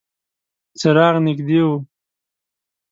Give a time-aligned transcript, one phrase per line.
[0.79, 1.67] څراغ نږدې و.